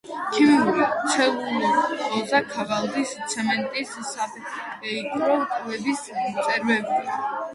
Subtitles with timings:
[0.35, 7.19] ქიმიური, ცელულოზა-ქაღალდის, ცემენტის, საფეიქრო, კვების მრეწველობა.